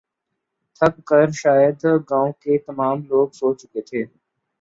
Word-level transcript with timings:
تھک 0.77 0.95
کر 1.09 1.27
شاید 1.41 1.79
گاؤں 2.09 2.31
کے 2.41 2.53
تمام 2.67 2.97
لوگ 3.09 3.27
سو 3.37 3.47
چکے 3.59 3.81
تھے 3.87 4.01